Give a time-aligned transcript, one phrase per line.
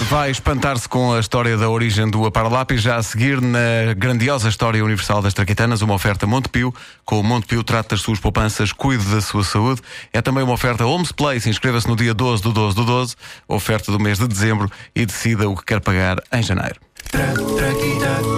[0.00, 4.84] Vai espantar-se com a história da origem do Aparalápis, já a seguir na grandiosa história
[4.84, 6.74] universal das traquitanas, uma oferta Montepio.
[7.04, 9.80] Com o Montepio trata das suas poupanças, cuide da sua saúde.
[10.12, 13.16] É também uma oferta Homes Place, inscreva-se no dia 12 do 12 do 12,
[13.46, 16.80] oferta do mês de dezembro e decida o que quer pagar em janeiro.
[17.10, 18.31] Falar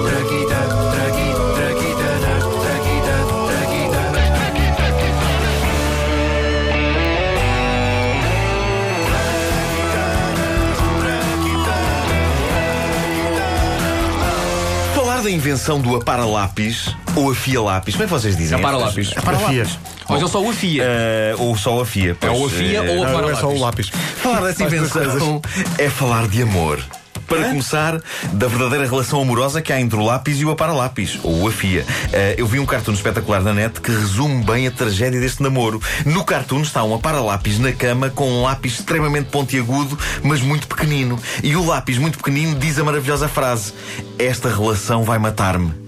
[15.25, 18.59] da invenção do apara-lápis ou afia-lápis, como é que vocês dizem?
[18.59, 19.11] Apara-lápis.
[19.17, 19.79] Apara-lápis.
[20.07, 20.83] Ou então só o afia.
[20.85, 22.11] Eh, ou só afia.
[22.11, 23.91] É pois, o afia eh, ou a Não, é só o lápis.
[23.91, 23.91] lápis.
[24.17, 25.41] Falar dessa invenção
[25.79, 26.79] é falar de amor.
[27.27, 28.01] Para começar,
[28.33, 31.85] da verdadeira relação amorosa que há entre o lápis e o apara-lápis, ou o afia.
[32.13, 35.81] Eh, eu vi um cartoon espetacular na net que resume bem a tragédia deste namoro.
[36.05, 41.19] No cartoon está um apara-lápis na cama com um lápis extremamente pontiagudo, mas muito pequenino.
[41.43, 43.73] E o lápis muito pequenino diz a maravilhosa frase:
[44.19, 45.84] Esta relação vai matar-me.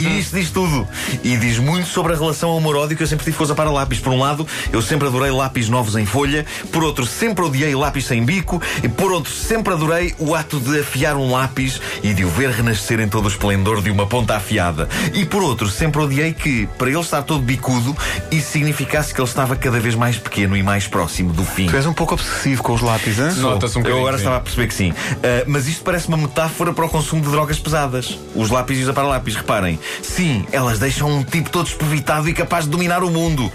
[0.00, 0.86] E isto diz tudo.
[1.22, 3.98] E diz muito sobre a relação amor-ódio que eu sempre tive com os apara-lápis.
[3.98, 6.44] Por um lado, eu sempre adorei lápis novos em folha.
[6.72, 8.60] Por outro, sempre odiei lápis sem bico.
[8.82, 12.50] E por outro, sempre adorei o ato de afiar um lápis e de o ver
[12.50, 14.88] renascer em todo o esplendor de uma ponta afiada.
[15.14, 17.96] E por outro, sempre odiei que, para ele estar todo bicudo,
[18.30, 21.66] isso significasse que ele estava cada vez mais pequeno e mais próximo do fim.
[21.66, 23.32] Tu és um pouco obsessivo com os lápis, hein?
[23.36, 24.22] Nota-se um Eu agora sim.
[24.22, 24.92] estava a perceber que sim.
[25.22, 28.18] Ah, mas isto parece uma metáfora para o consumo de drogas pesadas.
[28.34, 29.78] Os lápis e os aparalápis, reparem.
[30.02, 33.50] Sim, elas deixam um tipo todo espevitado e capaz de dominar o mundo.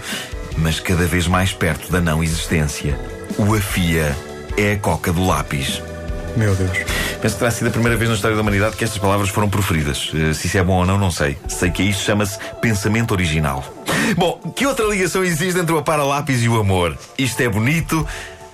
[0.56, 2.98] Mas cada vez mais perto da não existência.
[3.38, 4.16] O afia
[4.56, 5.82] é a coca do lápis.
[6.36, 6.70] Meu Deus.
[7.22, 9.48] Penso que terá sido a primeira vez na história da humanidade que estas palavras foram
[9.48, 10.10] proferidas.
[10.14, 11.38] Eh, Se isso é bom ou não, não sei.
[11.48, 13.64] Sei que isso chama-se pensamento original.
[14.16, 16.98] Bom, que outra ligação existe entre o apara-lápis e o amor?
[17.16, 18.06] Isto é bonito.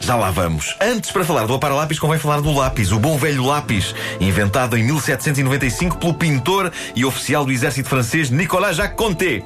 [0.03, 0.75] Já lá vamos.
[0.81, 4.83] Antes, para falar do apara-lápis, convém falar do lápis, o bom velho lápis, inventado em
[4.83, 9.43] 1795 pelo pintor e oficial do exército francês Nicolas Jacques Conté.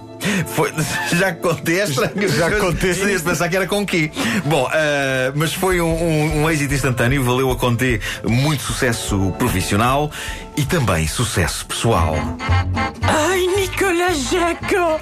[0.47, 0.73] Foi,
[1.13, 2.13] Jacques Conté é estranho.
[2.61, 2.91] Conté.
[2.93, 4.11] Eu ia pensar que era com quê?
[4.45, 10.11] Bom, ah, mas foi um, um- um êxito instantâneo, valeu a Conté muito sucesso profissional
[10.57, 12.15] e também sucesso pessoal.
[13.75, 15.01] Ai, Nicolas Jeco!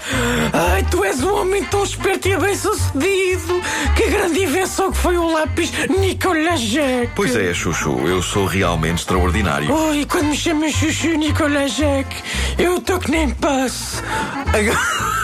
[0.53, 3.61] Ai, tu és um homem tão esperto e bem sucedido!
[3.95, 7.13] Que grande invenção que foi o lápis Nicolas Jeco!
[7.15, 9.71] Pois é, Chuchu, eu sou realmente extraordinário.
[9.71, 12.15] Oi, quando me chamam Chuchu Nicolas Jeco,
[12.59, 14.03] eu estou que nem passo!
[14.47, 15.23] Agora...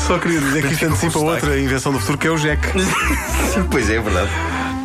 [0.00, 2.60] Só queria dizer que isto antecipa outra invenção do futuro que é o Jack.
[3.70, 4.30] pois é, é verdade.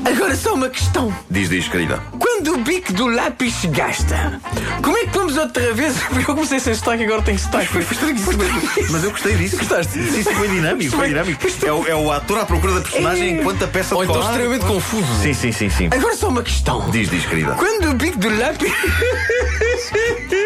[0.06, 1.14] Agora só uma questão.
[1.30, 2.02] Diz, diz, querida.
[2.40, 4.40] Quando o bico do lápis se gasta,
[4.82, 5.94] como é que vamos outra vez?
[6.04, 7.66] Porque eu comecei sem sotaque, agora tenho sotaque.
[7.66, 7.84] Foi
[8.90, 9.58] Mas eu gostei disso.
[9.58, 9.92] Gostaste?
[9.92, 11.42] Sim, sim, foi dinâmico, foi dinâmico.
[11.66, 14.66] É o, é o ator à procura da personagem enquanto a peça Ou então extremamente
[14.66, 15.22] confuso.
[15.22, 15.90] Sim, sim, sim, sim.
[15.92, 16.90] Agora só uma questão.
[16.92, 17.56] Diz, diz, querida.
[17.56, 18.72] Quando o bico do lápis.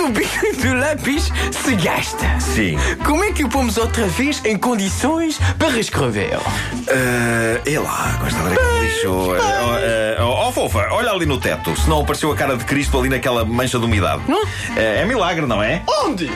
[0.00, 2.78] O bico do lápis se gasta, Sim.
[3.04, 6.38] como é que o pomos outra vez em condições para escrever?
[6.38, 11.76] Uh, é lá, com esta breca de uh, oh, fofa, olha ali no teto.
[11.76, 14.22] Se não apareceu a cara de Cristo ali naquela mancha de umidade.
[14.26, 14.42] Não?
[14.42, 15.82] Uh, é milagre, não é?
[15.86, 16.30] Onde?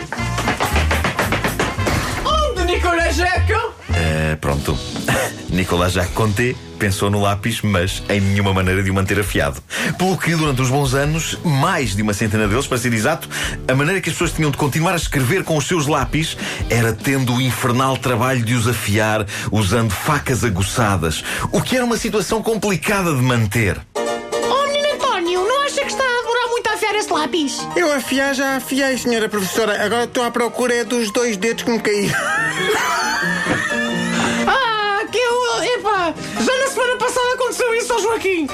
[2.25, 3.75] Onde, Nicolas Jeco?
[3.89, 4.79] Uh, pronto.
[5.55, 9.63] Nicolas Jacques Conté pensou no lápis, mas em nenhuma maneira de o manter afiado.
[9.97, 13.29] Pelo que, durante uns bons anos, mais de uma centena deles, para ser exato,
[13.69, 16.37] a maneira que as pessoas tinham de continuar a escrever com os seus lápis
[16.69, 21.23] era tendo o infernal trabalho de os afiar usando facas aguçadas,
[21.53, 23.81] o que era uma situação complicada de manter.
[23.95, 27.69] Oh, menino António, não acha que está a demorar muito a afiar esse lápis?
[27.77, 29.85] Eu afiar já afiei, senhora professora.
[29.85, 32.15] Agora estou à procura é dos dois dedos que me caíram.
[38.25, 38.49] Joaquim.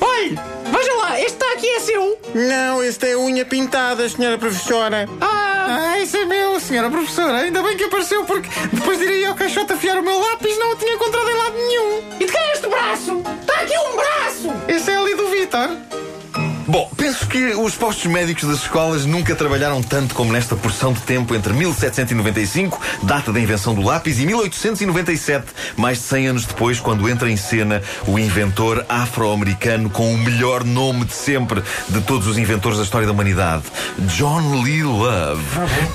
[0.00, 2.18] Olha, veja lá, este está aqui é seu.
[2.34, 5.08] Não, esse é unha pintada, senhora professora.
[5.20, 7.38] Ah, Ah, esse é meu, senhora professora.
[7.38, 10.72] Ainda bem que apareceu, porque depois de ir ao caixote afiar o meu lápis, não
[10.72, 12.02] o tinha encontrado em lado nenhum.
[12.20, 13.22] e de quem é este braço?
[13.40, 14.52] Está aqui um braço.
[14.68, 15.70] Esse é ali do Vitor.
[17.12, 21.34] Penso que os postos médicos das escolas nunca trabalharam tanto como nesta porção de tempo
[21.34, 25.44] entre 1795, data da invenção do lápis, e 1897,
[25.76, 30.64] mais de 100 anos depois, quando entra em cena o inventor afro-americano com o melhor
[30.64, 33.64] nome de sempre de todos os inventores da história da humanidade,
[34.16, 35.42] John Lee Love.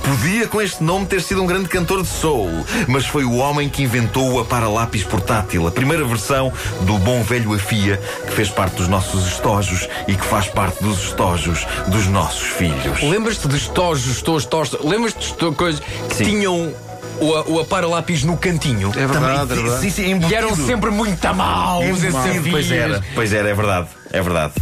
[0.04, 3.70] Podia com este nome ter sido um grande cantor de soul, mas foi o homem
[3.70, 7.98] que inventou o apara-lápis portátil, a primeira versão do bom velho afia
[8.28, 13.02] que fez parte dos nossos estojos e que faz parte dos estojos dos nossos filhos.
[13.02, 14.78] Lembras-te de estojos, estojos, estojos.
[14.84, 16.24] Lembras-te de coisas que Sim.
[16.26, 16.74] tinham
[17.20, 18.92] o, o lápis no cantinho.
[18.96, 19.82] É verdade, é verdade.
[19.82, 22.52] Sim, sim, E eram sempre muito maus esses.
[22.52, 24.54] Pois era, pois era, é verdade, é verdade.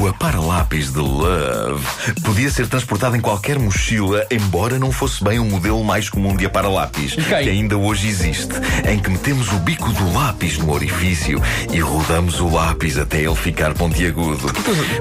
[0.00, 1.84] O apara-lápis de Love
[2.22, 6.46] podia ser transportado em qualquer mochila, embora não fosse bem o modelo mais comum de
[6.46, 7.24] apara-lápis, quem?
[7.24, 8.54] que ainda hoje existe,
[8.88, 11.42] em que metemos o bico do lápis no orifício
[11.72, 14.52] e rodamos o lápis até ele ficar pontiagudo.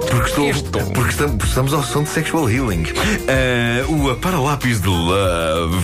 [0.09, 2.85] Porque, estou, porque estamos, estamos ao som de Sexual Healing.
[3.27, 5.77] Ah, o apara-lápis de Love,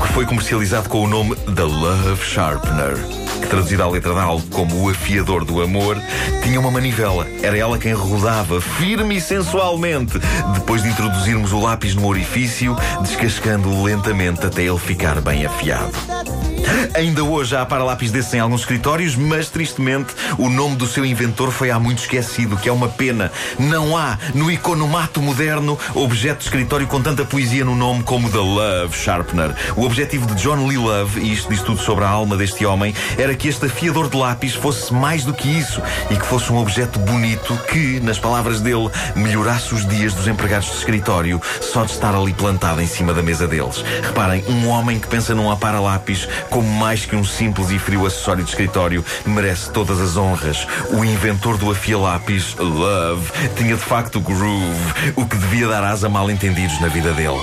[0.00, 4.46] que foi comercializado com o nome The Love Sharpener, que traduzido à letra de algo
[4.50, 6.00] como o afiador do amor,
[6.42, 7.26] tinha uma manivela.
[7.42, 10.18] Era ela quem rodava firme e sensualmente,
[10.54, 16.45] depois de introduzirmos o lápis no orifício, descascando-o lentamente até ele ficar bem afiado.
[16.94, 21.50] Ainda hoje há para-lápis desses em alguns escritórios, mas tristemente o nome do seu inventor
[21.50, 23.30] foi há muito esquecido, que é uma pena.
[23.58, 28.38] Não há no economato moderno objeto de escritório com tanta poesia no nome como The
[28.38, 29.54] Love Sharpener.
[29.76, 32.94] O objetivo de John Lee Love, e isto diz tudo sobre a alma deste homem,
[33.18, 36.56] era que este afiador de lápis fosse mais do que isso e que fosse um
[36.56, 41.92] objeto bonito que, nas palavras dele, melhorasse os dias dos empregados de escritório só de
[41.92, 43.84] estar ali plantado em cima da mesa deles.
[44.02, 48.42] Reparem, um homem que pensa num apara-lápis como mais que um simples e frio acessório
[48.42, 50.66] de escritório merece todas as honras.
[50.88, 56.08] O inventor do afia-lápis, Love, tinha de facto groove, o que devia dar asa a
[56.08, 57.38] mal-entendidos na vida dele.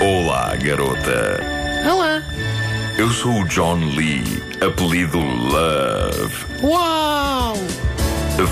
[0.00, 1.40] Olá, garota.
[1.88, 2.20] Olá.
[2.98, 6.44] Eu sou o John Lee, apelido Love.
[6.60, 7.54] Uau!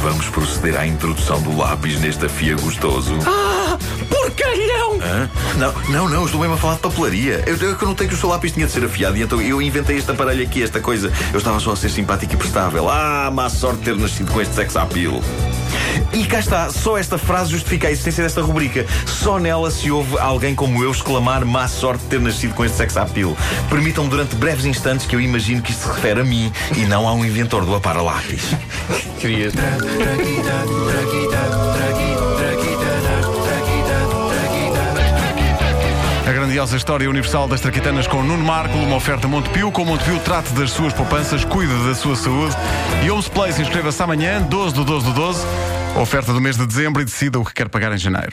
[0.03, 3.17] Vamos proceder à introdução do lápis neste afia gostoso.
[3.25, 3.76] Ah,
[4.27, 4.99] porcalhão!
[5.03, 5.31] Hã?
[5.57, 7.43] Não, não, não, estou mesmo a falar de papelaria.
[7.47, 9.63] Eu, eu que notei que o seu lápis tinha de ser afiado e então eu
[9.63, 11.13] inventei este aparelho aqui, esta coisa.
[11.33, 12.89] Eu estava só a ser simpático e prestável.
[12.89, 15.21] Ah, má sorte ter nascido com este sex appeal.
[16.13, 18.87] E cá está, só esta frase justifica a existência desta rubrica.
[19.07, 22.97] Só nela se ouve alguém como eu exclamar má sorte ter nascido com este sex
[22.97, 23.37] appeal.
[23.69, 27.07] Permitam-me durante breves instantes que eu imagino que isto se refere a mim e não
[27.09, 28.43] a um inventor do apara-lápis.
[29.21, 29.55] Querias.
[36.27, 39.71] A grandiosa história universal das traquitanas com Nuno Marco, uma oferta Montepio.
[39.71, 42.53] Com Montepio, trate das suas poupanças, cuide da sua saúde.
[43.05, 45.47] E Homes Place, inscreva-se amanhã, 12 do 12 do 12.
[46.03, 48.33] Oferta do mês de dezembro e decida o que quer pagar em janeiro.